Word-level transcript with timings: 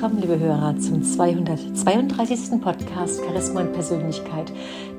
Willkommen, 0.00 0.20
liebe 0.20 0.38
Hörer, 0.38 0.78
zum 0.78 1.02
232. 1.02 2.60
Podcast 2.60 3.20
Charisma 3.20 3.62
und 3.62 3.72
Persönlichkeit, 3.72 4.52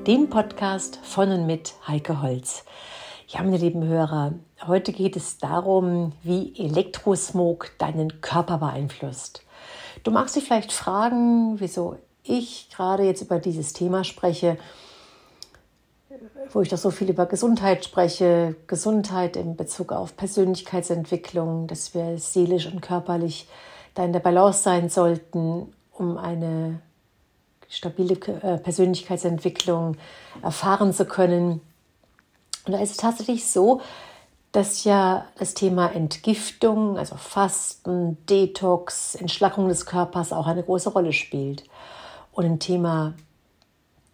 dem 0.06 0.28
Podcast 0.28 0.98
von 1.02 1.32
und 1.32 1.46
mit 1.46 1.72
Heike 1.88 2.20
Holz. 2.20 2.66
Ja, 3.26 3.42
meine 3.42 3.56
lieben 3.56 3.82
Hörer, 3.82 4.34
heute 4.66 4.92
geht 4.92 5.16
es 5.16 5.38
darum, 5.38 6.12
wie 6.22 6.52
Elektrosmog 6.54 7.70
deinen 7.78 8.20
Körper 8.20 8.58
beeinflusst. 8.58 9.42
Du 10.02 10.10
magst 10.10 10.36
dich 10.36 10.44
vielleicht 10.44 10.70
fragen, 10.70 11.58
wieso 11.58 11.96
ich 12.22 12.68
gerade 12.68 13.04
jetzt 13.04 13.22
über 13.22 13.38
dieses 13.38 13.72
Thema 13.72 14.04
spreche 14.04 14.58
wo 16.52 16.60
ich 16.60 16.68
doch 16.68 16.76
so 16.76 16.90
viel 16.90 17.08
über 17.08 17.24
Gesundheit 17.24 17.84
spreche, 17.84 18.56
Gesundheit 18.66 19.36
in 19.36 19.56
Bezug 19.56 19.92
auf 19.92 20.16
Persönlichkeitsentwicklung, 20.16 21.68
dass 21.68 21.94
wir 21.94 22.18
seelisch 22.18 22.66
und 22.66 22.82
körperlich 22.82 23.46
da 23.94 24.04
in 24.04 24.12
der 24.12 24.20
Balance 24.20 24.62
sein 24.62 24.88
sollten, 24.88 25.72
um 25.92 26.16
eine 26.18 26.80
stabile 27.68 28.14
äh, 28.14 28.58
Persönlichkeitsentwicklung 28.58 29.96
erfahren 30.42 30.92
zu 30.92 31.04
können. 31.04 31.60
Und 32.66 32.72
da 32.72 32.78
ist 32.80 32.92
es 32.92 32.96
tatsächlich 32.96 33.46
so, 33.46 33.80
dass 34.52 34.84
ja 34.84 35.26
das 35.38 35.54
Thema 35.54 35.92
Entgiftung, 35.92 36.98
also 36.98 37.14
Fasten, 37.16 38.18
Detox, 38.26 39.14
Entschlackung 39.14 39.68
des 39.68 39.86
Körpers 39.86 40.32
auch 40.32 40.46
eine 40.46 40.64
große 40.64 40.90
Rolle 40.90 41.12
spielt. 41.12 41.64
Und 42.32 42.44
im 42.44 42.58
Thema 42.58 43.14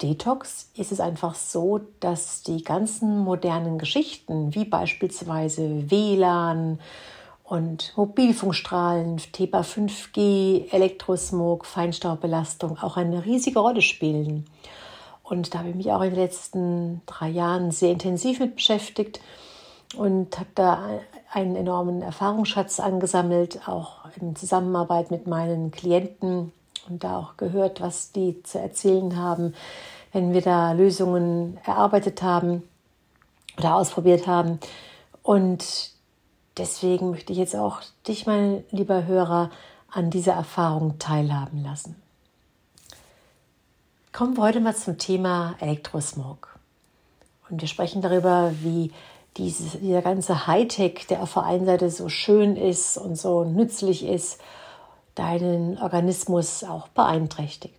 Detox 0.01 0.69
ist 0.75 0.91
es 0.91 0.99
einfach 0.99 1.33
so, 1.33 1.81
dass 1.99 2.43
die 2.43 2.63
ganzen 2.63 3.17
modernen 3.17 3.79
Geschichten, 3.79 4.53
wie 4.53 4.65
beispielsweise 4.65 5.89
WLAN 5.89 6.79
und 7.47 7.93
Mobilfunkstrahlen, 7.95 9.21
TEPA 9.31 9.61
5G, 9.61 10.69
Elektrosmog, 10.69 11.65
Feinstaubbelastung 11.65 12.77
auch 12.79 12.97
eine 12.97 13.23
riesige 13.23 13.59
Rolle 13.59 13.81
spielen. 13.81 14.45
Und 15.23 15.53
da 15.53 15.59
habe 15.59 15.69
ich 15.69 15.75
mich 15.75 15.91
auch 15.93 16.01
in 16.01 16.09
den 16.09 16.19
letzten 16.19 17.01
drei 17.05 17.29
Jahren 17.29 17.71
sehr 17.71 17.91
intensiv 17.91 18.41
mit 18.41 18.55
beschäftigt 18.55 19.21
und 19.95 20.37
habe 20.37 20.49
da 20.55 20.89
einen 21.31 21.55
enormen 21.55 22.01
Erfahrungsschatz 22.01 22.81
angesammelt, 22.81 23.65
auch 23.65 23.99
in 24.19 24.35
Zusammenarbeit 24.35 25.09
mit 25.09 25.25
meinen 25.25 25.71
Klienten 25.71 26.51
und 26.89 27.03
da 27.05 27.17
auch 27.17 27.37
gehört, 27.37 27.79
was 27.79 28.11
die 28.11 28.43
zu 28.43 28.59
erzählen 28.59 29.15
haben, 29.15 29.53
wenn 30.11 30.33
wir 30.33 30.41
da 30.41 30.73
Lösungen 30.73 31.57
erarbeitet 31.65 32.21
haben 32.21 32.63
oder 33.57 33.75
ausprobiert 33.75 34.27
haben. 34.27 34.59
Und 35.23 35.96
deswegen 36.57 37.11
möchte 37.11 37.33
ich 37.33 37.39
jetzt 37.39 37.55
auch 37.55 37.81
dich, 38.07 38.25
mein 38.25 38.63
lieber 38.71 39.05
Hörer, 39.05 39.51
an 39.89 40.09
dieser 40.09 40.33
Erfahrung 40.33 40.99
teilhaben 40.99 41.63
lassen. 41.63 41.95
Kommen 44.11 44.35
wir 44.35 44.43
heute 44.43 44.59
mal 44.59 44.75
zum 44.75 44.97
Thema 44.97 45.55
Elektrosmog. 45.59 46.59
Und 47.49 47.61
wir 47.61 47.67
sprechen 47.67 48.01
darüber, 48.01 48.51
wie 48.61 48.91
dieses, 49.37 49.79
dieser 49.79 50.01
ganze 50.01 50.47
Hightech, 50.47 51.05
der 51.07 51.21
auf 51.21 51.33
der 51.33 51.43
einen 51.43 51.65
Seite 51.65 51.89
so 51.89 52.09
schön 52.09 52.55
ist 52.55 52.97
und 52.97 53.15
so 53.15 53.43
nützlich 53.43 54.05
ist, 54.05 54.41
deinen 55.15 55.77
Organismus 55.77 56.63
auch 56.63 56.87
beeinträchtigt. 56.89 57.73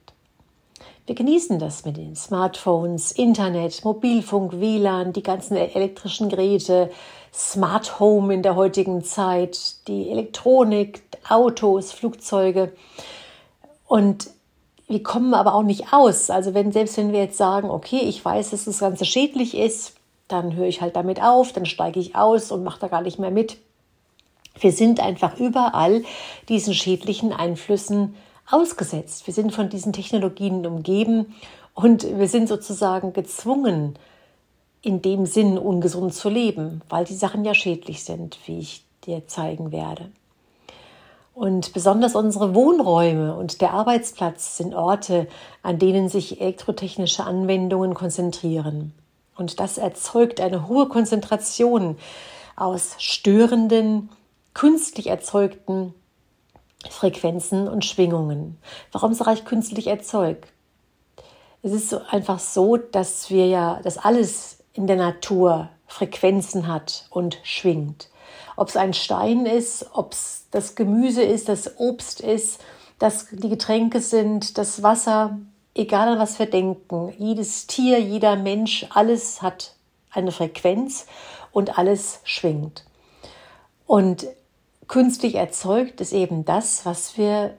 Wir 1.06 1.14
genießen 1.14 1.58
das 1.58 1.84
mit 1.84 1.96
den 1.96 2.14
Smartphones, 2.16 3.12
Internet, 3.12 3.84
Mobilfunk, 3.84 4.60
WLAN, 4.60 5.12
die 5.12 5.22
ganzen 5.22 5.56
elektrischen 5.56 6.28
Geräte, 6.28 6.90
Smart 7.32 8.00
Home 8.00 8.32
in 8.32 8.42
der 8.42 8.56
heutigen 8.56 9.04
Zeit, 9.04 9.86
die 9.88 10.10
Elektronik, 10.10 11.02
Autos, 11.28 11.92
Flugzeuge. 11.92 12.72
Und 13.86 14.30
wir 14.86 15.02
kommen 15.02 15.34
aber 15.34 15.54
auch 15.54 15.62
nicht 15.62 15.92
aus. 15.92 16.30
Also 16.30 16.54
wenn, 16.54 16.72
selbst 16.72 16.96
wenn 16.96 17.12
wir 17.12 17.20
jetzt 17.20 17.36
sagen, 17.36 17.70
okay, 17.70 18.00
ich 18.00 18.24
weiß, 18.24 18.50
dass 18.50 18.64
das 18.64 18.78
Ganze 18.78 19.04
schädlich 19.04 19.56
ist, 19.56 19.94
dann 20.28 20.54
höre 20.54 20.66
ich 20.66 20.80
halt 20.80 20.96
damit 20.96 21.22
auf, 21.22 21.52
dann 21.52 21.66
steige 21.66 22.00
ich 22.00 22.16
aus 22.16 22.50
und 22.50 22.64
mache 22.64 22.80
da 22.80 22.88
gar 22.88 23.02
nicht 23.02 23.18
mehr 23.18 23.30
mit. 23.30 23.58
Wir 24.60 24.72
sind 24.72 25.00
einfach 25.00 25.38
überall 25.38 26.04
diesen 26.48 26.74
schädlichen 26.74 27.32
Einflüssen 27.32 28.14
ausgesetzt. 28.50 29.26
Wir 29.26 29.34
sind 29.34 29.54
von 29.54 29.68
diesen 29.68 29.92
Technologien 29.92 30.66
umgeben 30.66 31.34
und 31.74 32.18
wir 32.18 32.28
sind 32.28 32.48
sozusagen 32.48 33.12
gezwungen, 33.12 33.98
in 34.82 35.02
dem 35.02 35.26
Sinn 35.26 35.58
ungesund 35.58 36.14
zu 36.14 36.28
leben, 36.28 36.82
weil 36.88 37.04
die 37.04 37.14
Sachen 37.14 37.44
ja 37.44 37.54
schädlich 37.54 38.04
sind, 38.04 38.38
wie 38.46 38.60
ich 38.60 38.84
dir 39.04 39.26
zeigen 39.26 39.72
werde. 39.72 40.10
Und 41.34 41.72
besonders 41.72 42.16
unsere 42.16 42.54
Wohnräume 42.54 43.36
und 43.36 43.60
der 43.60 43.72
Arbeitsplatz 43.72 44.56
sind 44.56 44.74
Orte, 44.74 45.28
an 45.62 45.78
denen 45.78 46.08
sich 46.08 46.40
elektrotechnische 46.40 47.22
Anwendungen 47.22 47.94
konzentrieren. 47.94 48.92
Und 49.36 49.60
das 49.60 49.78
erzeugt 49.78 50.40
eine 50.40 50.66
hohe 50.66 50.88
Konzentration 50.88 51.96
aus 52.56 52.96
störenden, 52.98 54.08
künstlich 54.52 55.06
erzeugten 55.06 55.94
Frequenzen 56.90 57.68
und 57.68 57.84
Schwingungen. 57.84 58.58
Warum 58.90 59.14
sage 59.14 59.34
ich 59.34 59.44
künstlich 59.44 59.86
erzeugt? 59.86 60.48
Es 61.62 61.72
ist 61.72 61.94
einfach 62.10 62.40
so, 62.40 62.76
dass 62.76 63.30
wir 63.30 63.46
ja, 63.46 63.80
dass 63.82 63.98
alles 63.98 64.57
in 64.78 64.86
der 64.86 64.96
Natur 64.96 65.70
Frequenzen 65.88 66.68
hat 66.68 67.06
und 67.10 67.40
schwingt. 67.42 68.10
Ob 68.56 68.68
es 68.68 68.76
ein 68.76 68.94
Stein 68.94 69.44
ist, 69.44 69.86
ob 69.92 70.12
es 70.12 70.46
das 70.52 70.76
Gemüse 70.76 71.22
ist, 71.22 71.48
das 71.48 71.80
Obst 71.80 72.20
ist, 72.20 72.60
dass 73.00 73.26
die 73.32 73.48
Getränke 73.48 74.00
sind, 74.00 74.56
das 74.56 74.84
Wasser, 74.84 75.36
egal 75.74 76.20
was 76.20 76.38
wir 76.38 76.46
denken, 76.46 77.12
jedes 77.18 77.66
Tier, 77.66 77.98
jeder 77.98 78.36
Mensch, 78.36 78.86
alles 78.90 79.42
hat 79.42 79.74
eine 80.12 80.30
Frequenz 80.30 81.06
und 81.50 81.76
alles 81.76 82.20
schwingt. 82.22 82.84
Und 83.84 84.28
künstlich 84.86 85.34
erzeugt 85.34 86.00
ist 86.00 86.12
eben 86.12 86.44
das, 86.44 86.86
was 86.86 87.18
wir 87.18 87.54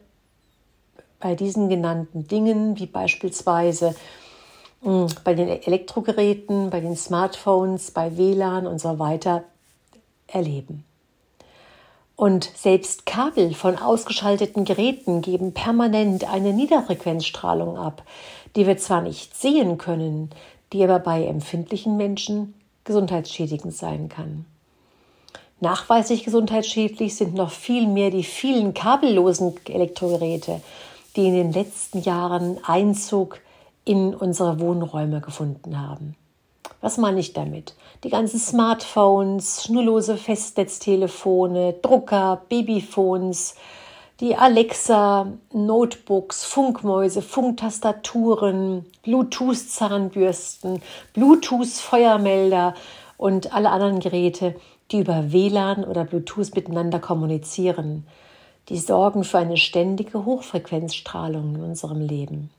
bei 1.19 1.35
diesen 1.35 1.67
genannten 1.67 2.29
Dingen, 2.29 2.79
wie 2.79 2.85
beispielsweise 2.85 3.93
bei 4.81 5.33
den 5.33 5.49
Elektrogeräten, 5.49 6.69
bei 6.69 6.79
den 6.79 6.95
Smartphones, 6.95 7.91
bei 7.91 8.17
WLAN 8.17 8.65
und 8.65 8.79
so 8.79 8.99
weiter 8.99 9.43
erleben. 10.27 10.85
Und 12.15 12.51
selbst 12.55 13.05
Kabel 13.05 13.53
von 13.53 13.77
ausgeschalteten 13.77 14.65
Geräten 14.65 15.21
geben 15.21 15.53
permanent 15.53 16.29
eine 16.29 16.53
Niederfrequenzstrahlung 16.53 17.77
ab, 17.77 18.03
die 18.55 18.67
wir 18.67 18.77
zwar 18.77 19.01
nicht 19.01 19.37
sehen 19.37 19.77
können, 19.77 20.29
die 20.73 20.83
aber 20.83 20.99
bei 20.99 21.25
empfindlichen 21.25 21.95
Menschen 21.97 22.53
gesundheitsschädigend 22.83 23.73
sein 23.73 24.09
kann. 24.09 24.45
Nachweislich 25.61 26.23
gesundheitsschädlich 26.23 27.15
sind 27.15 27.35
noch 27.35 27.51
viel 27.51 27.87
mehr 27.87 28.11
die 28.11 28.23
vielen 28.23 28.73
kabellosen 28.73 29.55
Elektrogeräte, 29.67 30.61
die 31.15 31.27
in 31.27 31.33
den 31.33 31.53
letzten 31.53 32.01
Jahren 32.01 32.63
Einzug 32.63 33.39
in 33.89 34.13
unsere 34.13 34.59
Wohnräume 34.59 35.19
gefunden 35.19 35.81
haben. 35.81 36.15
Was 36.79 36.99
meine 36.99 37.19
ich 37.19 37.33
damit? 37.33 37.73
Die 38.03 38.11
ganzen 38.11 38.39
Smartphones, 38.39 39.63
schnurlose 39.63 40.15
Festnetztelefone, 40.15 41.73
Drucker, 41.81 42.43
Babyphones, 42.49 43.55
die 44.19 44.35
Alexa, 44.35 45.33
Notebooks, 45.51 46.45
Funkmäuse, 46.45 47.23
Funktastaturen, 47.23 48.85
Bluetooth-Zahnbürsten, 49.01 50.83
Bluetooth-Feuermelder 51.13 52.75
und 53.17 53.55
alle 53.55 53.71
anderen 53.71 54.01
Geräte, 54.01 54.53
die 54.91 54.99
über 54.99 55.31
WLAN 55.31 55.83
oder 55.83 56.05
Bluetooth 56.05 56.53
miteinander 56.53 56.99
kommunizieren. 56.99 58.05
Die 58.69 58.77
sorgen 58.77 59.23
für 59.23 59.39
eine 59.39 59.57
ständige 59.57 60.25
Hochfrequenzstrahlung 60.25 61.55
in 61.55 61.63
unserem 61.63 62.01
Leben. 62.01 62.51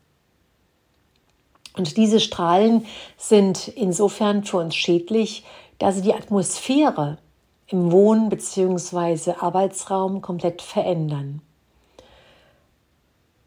Und 1.77 1.97
diese 1.97 2.21
Strahlen 2.21 2.87
sind 3.17 3.69
insofern 3.69 4.45
für 4.45 4.59
uns 4.59 4.75
schädlich, 4.75 5.45
da 5.79 5.93
sie 5.93 6.03
die 6.03 6.15
Atmosphäre 6.15 7.19
im 7.69 7.93
Wohn- 7.93 8.29
bzw. 8.29 9.35
Arbeitsraum 9.39 10.21
komplett 10.21 10.63
verändern. 10.63 11.41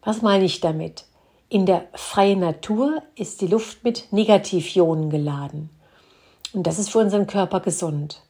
Was 0.02 0.22
meine 0.22 0.44
ich 0.44 0.60
damit? 0.60 1.04
In 1.48 1.66
der 1.66 1.86
freien 1.92 2.40
Natur 2.40 3.02
ist 3.14 3.40
die 3.40 3.46
Luft 3.46 3.84
mit 3.84 4.12
Negativionen 4.12 5.10
geladen. 5.10 5.70
Und 6.52 6.66
das 6.66 6.78
ist 6.78 6.90
für 6.90 6.98
unseren 6.98 7.26
Körper 7.26 7.60
gesund. 7.60 8.22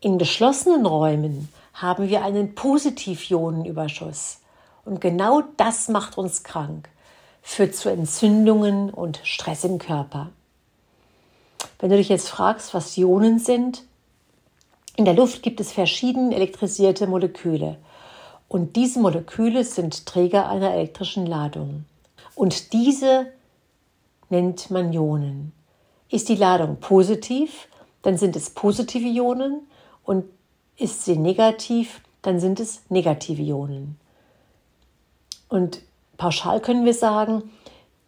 In 0.00 0.18
geschlossenen 0.18 0.86
Räumen 0.86 1.48
haben 1.74 2.08
wir 2.08 2.22
einen 2.22 2.54
Positivionenüberschuss. 2.54 4.40
Und 4.84 5.00
genau 5.00 5.42
das 5.56 5.88
macht 5.88 6.16
uns 6.16 6.42
krank, 6.42 6.88
führt 7.46 7.76
zu 7.76 7.88
Entzündungen 7.88 8.90
und 8.90 9.20
Stress 9.22 9.62
im 9.62 9.78
Körper. 9.78 10.30
Wenn 11.78 11.90
du 11.90 11.96
dich 11.96 12.08
jetzt 12.08 12.28
fragst, 12.28 12.74
was 12.74 12.98
Ionen 12.98 13.38
sind, 13.38 13.84
in 14.96 15.04
der 15.04 15.14
Luft 15.14 15.44
gibt 15.44 15.60
es 15.60 15.70
verschiedene 15.70 16.34
elektrisierte 16.34 17.06
Moleküle. 17.06 17.76
Und 18.48 18.74
diese 18.74 18.98
Moleküle 18.98 19.62
sind 19.62 20.06
Träger 20.06 20.48
einer 20.48 20.74
elektrischen 20.74 21.24
Ladung. 21.24 21.84
Und 22.34 22.72
diese 22.72 23.28
nennt 24.28 24.68
man 24.72 24.92
Ionen. 24.92 25.52
Ist 26.10 26.28
die 26.28 26.34
Ladung 26.34 26.78
positiv, 26.80 27.68
dann 28.02 28.18
sind 28.18 28.34
es 28.34 28.50
positive 28.50 29.08
Ionen 29.08 29.60
und 30.02 30.24
ist 30.76 31.04
sie 31.04 31.16
negativ, 31.16 32.00
dann 32.22 32.40
sind 32.40 32.58
es 32.58 32.82
negative 32.88 33.42
Ionen. 33.42 34.00
Und 35.48 35.80
pauschal 36.16 36.60
können 36.60 36.84
wir 36.84 36.94
sagen, 36.94 37.50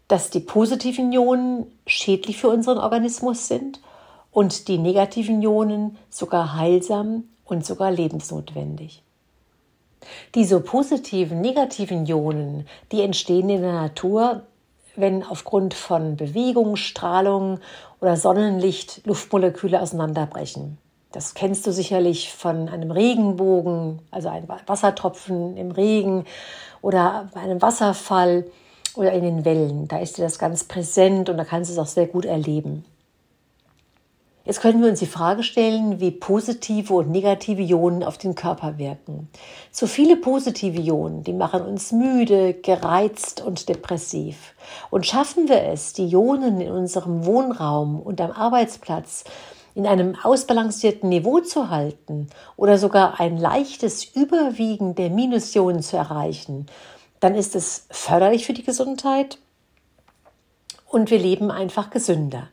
dass 0.09 0.31
die 0.31 0.41
positiven 0.41 1.13
Ionen 1.13 1.67
schädlich 1.87 2.39
für 2.39 2.49
unseren 2.49 2.79
Organismus 2.79 3.49
sind 3.49 3.81
und 4.33 4.69
die 4.69 4.79
negativen 4.79 5.43
Ionen 5.43 5.99
sogar 6.11 6.57
heilsam 6.57 7.25
und 7.45 7.65
sogar 7.65 7.91
lebensnotwendig. 7.91 9.03
Diese 10.35 10.61
positiven, 10.61 11.41
negativen 11.41 12.07
Ionen, 12.07 12.67
die 12.93 13.03
entstehen 13.03 13.51
in 13.51 13.63
der 13.63 13.73
Natur, 13.73 14.43
wenn 14.97 15.23
aufgrund 15.23 15.75
von 15.75 16.17
Bewegung, 16.17 16.77
Strahlung 16.77 17.61
oder 18.01 18.17
Sonnenlicht 18.17 19.07
Luftmoleküle 19.07 19.81
auseinanderbrechen. 19.81 20.79
Das 21.13 21.35
kennst 21.35 21.67
du 21.67 21.73
sicherlich 21.73 22.33
von 22.33 22.69
einem 22.69 22.91
Regenbogen, 22.91 24.01
also 24.11 24.29
ein 24.29 24.47
Wassertropfen 24.67 25.57
im 25.57 25.71
Regen 25.71 26.27
oder 26.83 27.31
einem 27.35 27.63
Wasserfall 27.63 28.45
oder 28.95 29.13
in 29.13 29.23
den 29.23 29.45
Wellen. 29.45 29.89
Da 29.89 30.01
ist 30.01 30.19
dir 30.19 30.23
das 30.23 30.39
ganz 30.39 30.65
präsent 30.65 31.31
und 31.31 31.39
da 31.39 31.45
kannst 31.45 31.71
du 31.71 31.73
es 31.73 31.79
auch 31.79 31.87
sehr 31.87 32.07
gut 32.07 32.27
erleben. 32.27 32.85
Jetzt 34.45 34.63
können 34.63 34.83
wir 34.83 34.89
uns 34.89 35.01
die 35.01 35.07
Frage 35.07 35.43
stellen, 35.43 36.01
wie 36.01 36.11
positive 36.11 36.95
und 36.95 37.11
negative 37.11 37.61
Ionen 37.61 38.03
auf 38.03 38.17
den 38.17 38.35
Körper 38.35 38.79
wirken. 38.79 39.29
Zu 39.73 39.87
viele 39.87 40.17
positive 40.17 40.81
Ionen, 40.81 41.23
die 41.23 41.35
machen 41.35 41.61
uns 41.61 41.93
müde, 41.93 42.55
gereizt 42.55 43.43
und 43.43 43.69
depressiv. 43.69 44.55
Und 44.89 45.05
schaffen 45.05 45.51
wir 45.51 45.65
es, 45.65 45.93
die 45.93 46.07
Ionen 46.07 46.63
in 46.63 46.73
unserem 46.73 47.27
Wohnraum 47.27 48.01
und 48.01 48.23
am 48.23 48.31
Arbeitsplatz 48.31 49.25
in 49.79 49.87
einem 49.87 50.17
ausbalancierten 50.21 51.09
Niveau 51.09 51.39
zu 51.39 51.71
halten 51.71 52.27
oder 52.57 52.79
sogar 52.79 53.21
ein 53.21 53.39
leichtes 53.39 54.05
Überwiegen 54.05 54.97
der 54.97 55.09
Minusionen 55.09 55.85
zu 55.85 55.97
erreichen, 55.97 56.67
dann 57.21 57.37
ist 57.37 57.55
es 57.55 57.87
förderlich 57.89 58.45
für 58.45 58.55
die 58.55 58.65
Gesundheit 58.65 59.39
und 60.89 61.13
wir 61.13 61.21
leben 61.21 61.53
einfach 61.53 61.91
gesünder. 61.91 62.49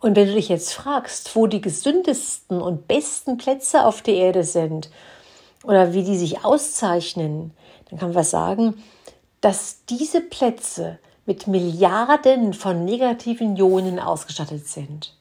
Und 0.00 0.16
wenn 0.16 0.26
du 0.26 0.32
dich 0.32 0.48
jetzt 0.48 0.72
fragst, 0.72 1.36
wo 1.36 1.46
die 1.46 1.60
gesündesten 1.60 2.62
und 2.62 2.88
besten 2.88 3.36
Plätze 3.36 3.84
auf 3.84 4.00
der 4.00 4.14
Erde 4.14 4.42
sind 4.42 4.88
oder 5.64 5.92
wie 5.92 6.02
die 6.02 6.16
sich 6.16 6.46
auszeichnen, 6.46 7.52
dann 7.90 7.98
kann 7.98 8.14
man 8.14 8.24
sagen, 8.24 8.82
dass 9.42 9.84
diese 9.84 10.22
Plätze 10.22 10.98
mit 11.26 11.46
Milliarden 11.46 12.54
von 12.54 12.86
negativen 12.86 13.54
Ionen 13.54 13.98
ausgestattet 13.98 14.66
sind. 14.66 15.12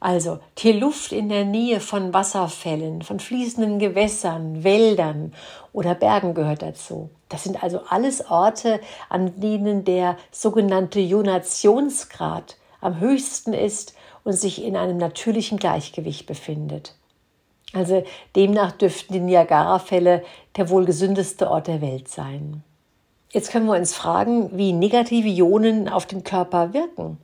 Also 0.00 0.38
die 0.58 0.72
Luft 0.72 1.12
in 1.12 1.28
der 1.28 1.44
Nähe 1.44 1.78
von 1.78 2.14
Wasserfällen, 2.14 3.02
von 3.02 3.20
fließenden 3.20 3.78
Gewässern, 3.78 4.64
Wäldern 4.64 5.34
oder 5.74 5.94
Bergen 5.94 6.32
gehört 6.32 6.62
dazu. 6.62 7.10
Das 7.28 7.44
sind 7.44 7.62
also 7.62 7.82
alles 7.88 8.30
Orte, 8.30 8.80
an 9.10 9.38
denen 9.38 9.84
der 9.84 10.16
sogenannte 10.32 11.00
Ionationsgrad 11.00 12.56
am 12.80 12.98
höchsten 12.98 13.52
ist 13.52 13.94
und 14.24 14.32
sich 14.32 14.64
in 14.64 14.74
einem 14.74 14.96
natürlichen 14.96 15.58
Gleichgewicht 15.58 16.26
befindet. 16.26 16.94
Also 17.74 18.02
demnach 18.34 18.72
dürften 18.72 19.12
die 19.12 19.20
Niagara-Fälle 19.20 20.24
der 20.56 20.70
wohl 20.70 20.86
gesündeste 20.86 21.50
Ort 21.50 21.68
der 21.68 21.82
Welt 21.82 22.08
sein. 22.08 22.64
Jetzt 23.32 23.52
können 23.52 23.66
wir 23.66 23.76
uns 23.76 23.94
fragen, 23.94 24.56
wie 24.56 24.72
negative 24.72 25.28
Ionen 25.28 25.88
auf 25.88 26.06
den 26.06 26.24
Körper 26.24 26.72
wirken. 26.72 27.18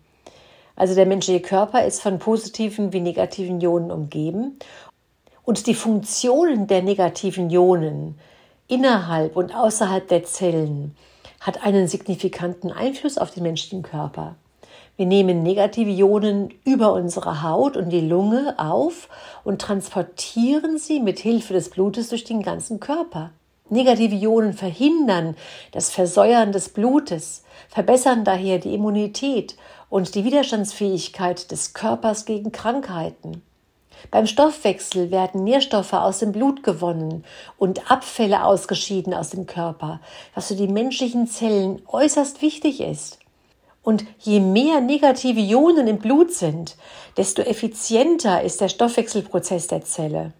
Also 0.76 0.94
der 0.94 1.06
menschliche 1.06 1.40
Körper 1.40 1.84
ist 1.84 2.02
von 2.02 2.18
positiven 2.18 2.92
wie 2.92 3.00
negativen 3.00 3.60
Ionen 3.60 3.90
umgeben 3.90 4.58
und 5.44 5.66
die 5.66 5.74
Funktionen 5.74 6.66
der 6.66 6.82
negativen 6.82 7.50
Ionen 7.50 8.18
innerhalb 8.68 9.36
und 9.36 9.54
außerhalb 9.54 10.06
der 10.06 10.24
Zellen 10.24 10.94
hat 11.40 11.64
einen 11.64 11.88
signifikanten 11.88 12.72
Einfluss 12.72 13.16
auf 13.16 13.30
den 13.30 13.44
menschlichen 13.44 13.82
Körper. 13.82 14.36
Wir 14.96 15.06
nehmen 15.06 15.42
negative 15.42 15.90
Ionen 15.90 16.52
über 16.64 16.92
unsere 16.92 17.42
Haut 17.42 17.76
und 17.76 17.90
die 17.90 18.00
Lunge 18.00 18.54
auf 18.58 19.08
und 19.44 19.60
transportieren 19.60 20.78
sie 20.78 21.00
mit 21.00 21.18
Hilfe 21.18 21.52
des 21.52 21.70
Blutes 21.70 22.08
durch 22.08 22.24
den 22.24 22.42
ganzen 22.42 22.80
Körper. 22.80 23.30
Negative 23.68 24.14
Ionen 24.14 24.52
verhindern 24.52 25.36
das 25.72 25.90
Versäuern 25.90 26.52
des 26.52 26.68
Blutes, 26.70 27.42
verbessern 27.68 28.24
daher 28.24 28.58
die 28.58 28.74
Immunität 28.74 29.56
und 29.88 30.14
die 30.14 30.24
Widerstandsfähigkeit 30.24 31.50
des 31.50 31.74
Körpers 31.74 32.24
gegen 32.24 32.52
Krankheiten. 32.52 33.42
Beim 34.10 34.26
Stoffwechsel 34.26 35.10
werden 35.10 35.44
Nährstoffe 35.44 35.92
aus 35.92 36.18
dem 36.18 36.32
Blut 36.32 36.62
gewonnen 36.62 37.24
und 37.58 37.90
Abfälle 37.90 38.44
ausgeschieden 38.44 39.14
aus 39.14 39.30
dem 39.30 39.46
Körper, 39.46 40.00
was 40.34 40.48
für 40.48 40.54
die 40.54 40.68
menschlichen 40.68 41.26
Zellen 41.26 41.82
äußerst 41.86 42.42
wichtig 42.42 42.80
ist. 42.80 43.18
Und 43.82 44.04
je 44.18 44.40
mehr 44.40 44.80
negative 44.80 45.40
Ionen 45.40 45.86
im 45.86 45.98
Blut 45.98 46.32
sind, 46.32 46.76
desto 47.16 47.42
effizienter 47.42 48.42
ist 48.42 48.60
der 48.60 48.68
Stoffwechselprozess 48.68 49.68
der 49.68 49.82
Zelle. 49.82 50.32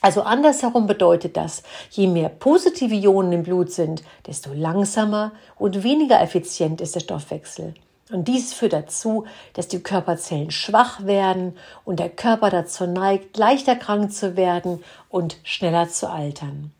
Also 0.00 0.22
andersherum 0.22 0.86
bedeutet 0.86 1.36
das, 1.36 1.64
je 1.90 2.06
mehr 2.06 2.28
positive 2.28 2.94
Ionen 2.94 3.32
im 3.32 3.42
Blut 3.42 3.72
sind, 3.72 4.04
desto 4.26 4.52
langsamer 4.52 5.32
und 5.58 5.82
weniger 5.82 6.20
effizient 6.20 6.80
ist 6.80 6.94
der 6.94 7.00
Stoffwechsel. 7.00 7.74
Und 8.10 8.26
dies 8.26 8.54
führt 8.54 8.72
dazu, 8.72 9.26
dass 9.52 9.68
die 9.68 9.82
Körperzellen 9.82 10.50
schwach 10.50 11.04
werden 11.04 11.56
und 11.84 12.00
der 12.00 12.08
Körper 12.08 12.48
dazu 12.48 12.86
neigt, 12.86 13.36
leichter 13.36 13.76
krank 13.76 14.12
zu 14.12 14.36
werden 14.36 14.82
und 15.08 15.36
schneller 15.42 15.88
zu 15.88 16.08
altern. 16.08 16.72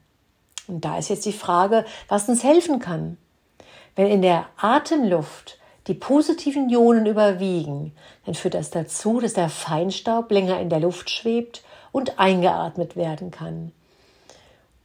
Und 0.68 0.84
da 0.84 0.98
ist 0.98 1.10
jetzt 1.10 1.26
die 1.26 1.32
Frage, 1.32 1.84
was 2.08 2.28
uns 2.28 2.44
helfen 2.44 2.78
kann. 2.78 3.18
Wenn 3.94 4.06
in 4.06 4.22
der 4.22 4.46
Atemluft 4.56 5.58
die 5.86 5.94
positiven 5.94 6.68
Ionen 6.68 7.06
überwiegen, 7.06 7.92
dann 8.24 8.34
führt 8.34 8.54
das 8.54 8.70
dazu, 8.70 9.20
dass 9.20 9.32
der 9.32 9.48
Feinstaub 9.48 10.30
länger 10.30 10.60
in 10.60 10.68
der 10.68 10.80
Luft 10.80 11.10
schwebt 11.10 11.62
und 11.92 12.18
eingeatmet 12.18 12.96
werden 12.96 13.30
kann. 13.30 13.72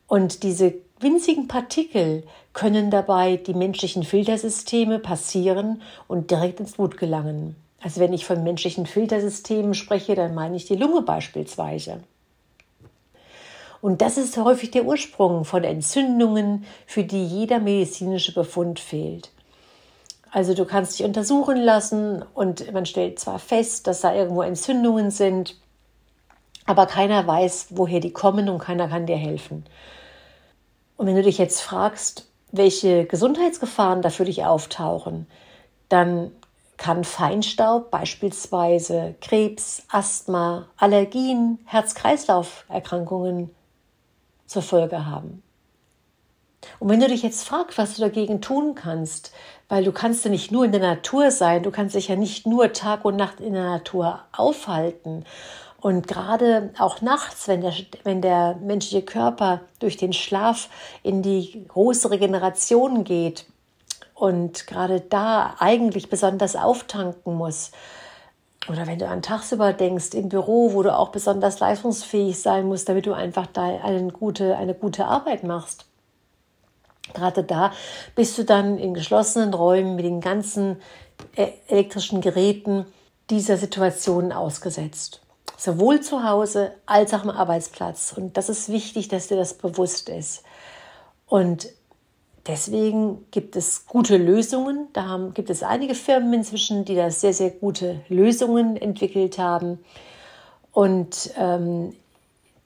Und 0.08 0.44
diese 0.44 0.74
winzigen 1.04 1.48
Partikel 1.48 2.24
können 2.54 2.90
dabei 2.90 3.38
die 3.38 3.54
menschlichen 3.54 4.04
Filtersysteme 4.04 5.00
passieren 5.00 5.82
und 6.08 6.32
direkt 6.32 6.60
ins 6.60 6.74
Blut 6.74 6.98
gelangen. 6.98 7.56
Also 7.82 8.00
wenn 8.00 8.14
ich 8.14 8.26
von 8.26 8.44
menschlichen 8.44 8.86
Filtersystemen 8.86 9.74
spreche, 9.74 10.16
dann 10.16 10.34
meine 10.34 10.56
ich 10.56 10.66
die 10.66 10.76
Lunge 10.76 11.02
beispielsweise. 11.02 12.00
Und 13.82 14.02
das 14.02 14.18
ist 14.18 14.38
häufig 14.38 14.72
der 14.72 14.86
Ursprung 14.86 15.44
von 15.44 15.66
Entzündungen, 15.66 16.64
für 16.88 17.04
die 17.04 17.26
jeder 17.26 17.60
medizinische 17.60 18.34
Befund 18.34 18.80
fehlt. 18.80 19.32
Also 20.32 20.54
du 20.54 20.64
kannst 20.64 20.98
dich 20.98 21.06
untersuchen 21.06 21.58
lassen 21.58 22.24
und 22.34 22.72
man 22.72 22.86
stellt 22.86 23.20
zwar 23.20 23.40
fest, 23.40 23.86
dass 23.86 24.00
da 24.00 24.16
irgendwo 24.16 24.42
Entzündungen 24.42 25.12
sind, 25.12 25.58
aber 26.66 26.86
keiner 26.86 27.28
weiß, 27.28 27.68
woher 27.72 28.00
die 28.00 28.14
kommen 28.14 28.48
und 28.48 28.60
keiner 28.60 28.88
kann 28.88 29.06
dir 29.06 29.18
helfen. 29.18 29.66
Und 30.98 31.08
wenn 31.08 31.16
du 31.16 31.24
dich 31.24 31.38
jetzt 31.38 31.62
fragst, 31.62 32.28
welche 32.52 33.06
Gesundheitsgefahren 33.06 34.02
da 34.02 34.10
für 34.10 34.26
dich 34.26 34.46
auftauchen, 34.46 35.28
dann 35.90 36.32
kann 36.78 37.04
Feinstaub 37.04 37.92
beispielsweise 37.92 39.16
Krebs, 39.22 39.84
Asthma, 39.90 40.68
Allergien, 40.78 41.60
Herz-Kreislauf-Erkrankungen 41.66 43.50
zur 44.46 44.62
Folge 44.62 45.06
haben. 45.06 45.42
Und 46.80 46.90
wenn 46.90 47.00
du 47.00 47.08
dich 47.08 47.24
jetzt 47.24 47.48
fragst, 47.48 47.78
was 47.78 47.96
du 47.96 48.02
dagegen 48.02 48.42
tun 48.42 48.76
kannst, 48.76 49.34
weil 49.70 49.84
du 49.84 49.92
kannst 49.92 50.26
ja 50.26 50.32
nicht 50.32 50.52
nur 50.52 50.66
in 50.66 50.72
der 50.72 50.82
Natur 50.82 51.32
sein, 51.32 51.64
du 51.64 51.72
kannst 51.72 51.96
dich 51.96 52.08
ja 52.08 52.16
nicht 52.16 52.46
nur 52.46 52.74
Tag 52.74 53.06
und 53.06 53.16
Nacht 53.16 53.40
in 53.40 53.54
der 53.54 53.64
Natur 53.64 54.22
aufhalten. 54.32 55.26
Und 55.84 56.08
gerade 56.08 56.70
auch 56.80 57.02
nachts, 57.02 57.50
wenn 57.50 57.60
der, 57.60 57.74
wenn 58.06 58.22
der 58.22 58.56
menschliche 58.62 59.02
Körper 59.02 59.60
durch 59.80 59.98
den 59.98 60.14
Schlaf 60.14 60.70
in 61.04 61.22
die 61.22 61.66
große 61.68 62.10
Regeneration 62.10 63.04
geht 63.04 63.46
und 64.14 64.66
gerade 64.66 65.02
da 65.02 65.56
eigentlich 65.60 66.10
besonders 66.10 66.56
auftanken 66.56 67.36
muss, 67.36 67.72
oder 68.70 68.88
wenn 68.88 68.98
du 68.98 69.10
an 69.10 69.22
tagsüber 69.22 69.74
denkst, 69.74 70.14
im 70.14 70.30
Büro, 70.30 70.72
wo 70.72 70.84
du 70.84 70.98
auch 70.98 71.10
besonders 71.10 71.60
leistungsfähig 71.60 72.40
sein 72.42 72.66
musst, 72.66 72.88
damit 72.88 73.06
du 73.06 73.12
einfach 73.12 73.48
da 73.48 73.64
eine 73.84 74.10
gute, 74.10 74.56
eine 74.56 74.76
gute 74.76 75.04
Arbeit 75.04 75.44
machst. 75.44 75.84
Gerade 77.14 77.44
da 77.44 77.74
bist 78.16 78.38
du 78.38 78.46
dann 78.46 78.78
in 78.78 78.94
geschlossenen 78.94 79.54
Räumen 79.54 79.98
mit 79.98 80.06
den 80.06 80.22
ganzen 80.22 80.82
äh, 81.36 81.50
elektrischen 81.68 82.22
Geräten 82.22 82.86
dieser 83.30 83.58
Situation 83.58 84.32
ausgesetzt. 84.32 85.23
Sowohl 85.64 86.02
zu 86.02 86.26
Hause 86.28 86.74
als 86.86 87.14
auch 87.14 87.24
am 87.24 87.30
Arbeitsplatz. 87.30 88.14
Und 88.18 88.36
das 88.36 88.50
ist 88.50 88.68
wichtig, 88.68 89.08
dass 89.08 89.28
dir 89.28 89.38
das 89.38 89.54
bewusst 89.54 90.10
ist. 90.10 90.44
Und 91.26 91.70
deswegen 92.46 93.26
gibt 93.32 93.56
es 93.56 93.86
gute 93.86 94.18
Lösungen. 94.18 94.90
Da 94.92 95.06
haben, 95.06 95.34
gibt 95.34 95.50
es 95.50 95.64
einige 95.64 95.96
Firmen 95.96 96.34
inzwischen, 96.34 96.84
die 96.84 96.96
da 96.96 97.10
sehr, 97.10 97.34
sehr 97.34 97.50
gute 97.50 98.02
Lösungen 98.10 98.76
entwickelt 98.76 99.38
haben. 99.38 99.80
Und 100.74 101.32
ähm, 101.38 101.96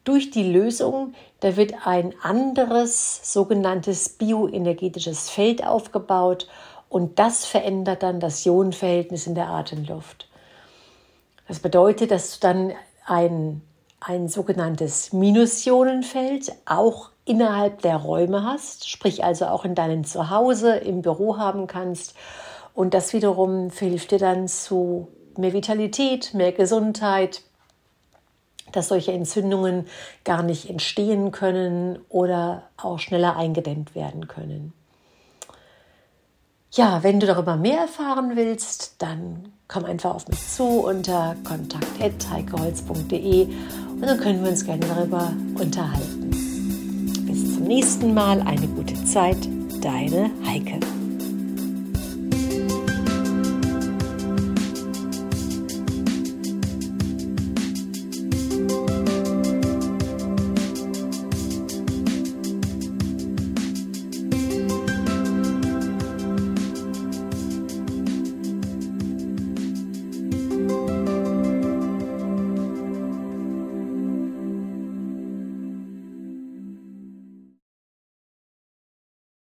durch 0.03 0.31
die 0.31 0.51
Lösung, 0.51 1.13
da 1.41 1.55
wird 1.55 1.75
ein 1.85 2.15
anderes 2.23 3.31
sogenanntes 3.31 4.09
bioenergetisches 4.09 5.29
Feld 5.29 5.63
aufgebaut 5.63 6.47
und 6.89 7.19
das 7.19 7.45
verändert 7.45 8.01
dann 8.01 8.19
das 8.19 8.43
Ionenverhältnis 8.43 9.27
in 9.27 9.35
der 9.35 9.49
Atemluft. 9.49 10.27
Das 11.47 11.59
bedeutet, 11.59 12.11
dass 12.11 12.39
du 12.39 12.47
dann 12.47 12.73
ein, 13.07 13.61
ein 13.99 14.27
sogenanntes 14.27 15.13
Minusionenfeld 15.13 16.51
auch 16.65 17.09
innerhalb 17.25 17.81
der 17.81 17.95
Räume 17.97 18.43
hast, 18.43 18.89
sprich 18.89 19.23
also 19.23 19.45
auch 19.47 19.65
in 19.65 19.75
deinem 19.75 20.03
Zuhause, 20.03 20.75
im 20.75 21.01
Büro 21.01 21.37
haben 21.37 21.67
kannst. 21.67 22.15
Und 22.73 22.93
das 22.93 23.13
wiederum 23.13 23.71
hilft 23.71 24.11
dir 24.11 24.19
dann 24.19 24.47
zu 24.47 25.07
mehr 25.35 25.53
Vitalität, 25.53 26.33
mehr 26.33 26.51
Gesundheit, 26.51 27.41
dass 28.71 28.89
solche 28.89 29.13
Entzündungen 29.13 29.87
gar 30.23 30.43
nicht 30.43 30.69
entstehen 30.69 31.31
können 31.31 31.99
oder 32.09 32.63
auch 32.75 32.99
schneller 32.99 33.35
eingedämmt 33.35 33.95
werden 33.95 34.27
können. 34.27 34.73
Ja, 36.77 37.01
wenn 37.01 37.19
du 37.19 37.25
darüber 37.25 37.55
mehr 37.55 37.79
erfahren 37.79 38.33
willst, 38.35 38.97
dann 38.99 39.51
komm 39.67 39.85
einfach 39.85 40.13
auf 40.13 40.27
mich 40.27 40.47
zu 40.47 40.63
unter 40.63 41.35
kontakt.heikeholz.de 41.43 43.45
und 43.45 44.01
dann 44.03 44.19
können 44.19 44.43
wir 44.43 44.51
uns 44.51 44.63
gerne 44.63 44.85
darüber 44.85 45.33
unterhalten. 45.59 46.29
Bis 47.25 47.55
zum 47.55 47.63
nächsten 47.63 48.13
Mal, 48.13 48.41
eine 48.41 48.67
gute 48.67 49.03
Zeit, 49.05 49.39
deine 49.81 50.29
Heike. 50.45 50.79